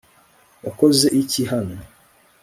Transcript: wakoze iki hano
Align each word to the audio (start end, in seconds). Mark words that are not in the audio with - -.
wakoze 0.63 1.07
iki 1.21 1.41
hano 1.51 1.75